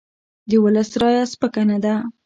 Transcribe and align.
د 0.49 0.51
ولس 0.63 0.91
رایه 1.01 1.23
سپکه 1.31 1.63
نه 1.69 1.77
ده 1.83 1.95